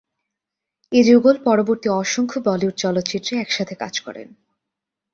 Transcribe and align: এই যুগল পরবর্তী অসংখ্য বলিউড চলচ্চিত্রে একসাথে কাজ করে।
এই 0.91 1.03
যুগল 1.03 1.35
পরবর্তী 1.43 1.87
অসংখ্য 2.01 2.37
বলিউড 2.45 2.75
চলচ্চিত্রে 2.77 3.33
একসাথে 3.37 3.73
কাজ 3.75 3.93
করে। 3.99 4.21